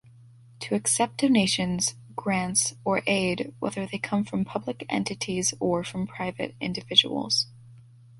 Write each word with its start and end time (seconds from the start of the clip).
To 0.61 0.73
accept 0.73 1.17
donations, 1.17 1.93
grants 2.15 2.73
or 2.83 3.03
aid, 3.05 3.53
whether 3.59 3.85
they 3.85 3.99
come 3.99 4.23
from 4.25 4.43
public 4.43 4.83
entities 4.89 5.53
or 5.59 5.83
from 5.83 6.07
private 6.07 6.55
individuals. 6.59 7.45